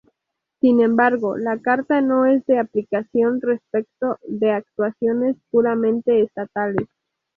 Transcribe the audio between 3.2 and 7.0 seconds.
respecto de actuaciones puramente estatales.